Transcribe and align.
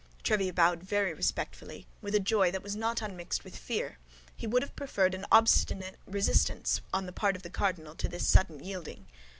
Tréville 0.23 0.55
bowed 0.55 0.81
very 0.81 1.13
respectfully, 1.13 1.85
with 2.01 2.15
a 2.15 2.19
joy 2.19 2.49
that 2.49 2.63
was 2.63 2.75
not 2.75 3.03
unmixed 3.03 3.43
with 3.43 3.55
fear; 3.55 3.99
he 4.35 4.47
would 4.47 4.63
have 4.63 4.75
preferred 4.75 5.13
an 5.13 5.27
obstinate 5.31 5.99
resistance 6.07 6.81
on 6.91 7.05
the 7.05 7.13
part 7.13 7.35
of 7.35 7.43
the 7.43 7.51
cardinal 7.51 7.93
to 7.93 8.09
this 8.09 8.27
sudden 8.27 8.63
yielding. 8.63 9.05